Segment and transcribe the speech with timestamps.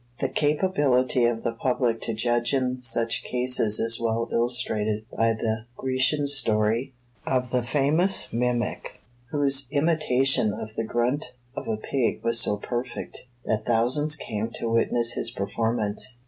[0.17, 5.65] The capability of the public to judge in such cases is well illustrated by the
[5.77, 6.95] Grecian story
[7.27, 13.27] of the famous mimic, whose imitation of the grunt of a pig was so perfect,
[13.45, 16.17] that thousands came to witness his performance.